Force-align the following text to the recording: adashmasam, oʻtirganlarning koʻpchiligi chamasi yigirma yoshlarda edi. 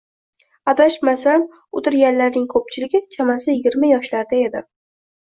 adashmasam, 0.71 1.45
oʻtirganlarning 1.81 2.49
koʻpchiligi 2.57 3.05
chamasi 3.19 3.57
yigirma 3.59 3.95
yoshlarda 3.97 4.45
edi. 4.51 4.69